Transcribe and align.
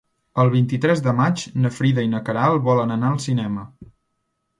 El 0.43 0.47
vint-i-tres 0.53 1.01
de 1.07 1.11
maig 1.19 1.43
na 1.65 1.71
Frida 1.75 2.05
i 2.07 2.11
na 2.13 2.21
Queralt 2.31 2.65
volen 2.69 2.95
anar 2.97 3.13
al 3.13 3.21
cinema. 3.27 3.67